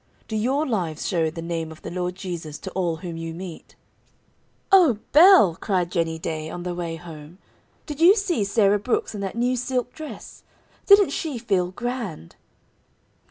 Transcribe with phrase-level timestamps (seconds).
[0.27, 3.75] Do your lives show the name of the Lord Jesus to all whom you meet?"
[4.71, 7.37] "O Belle!" cried Jennie Day, on the way home.
[7.85, 10.41] "Did you see Sarah Brooks in that new silk dress?
[10.87, 12.35] Didn't she feel grand?"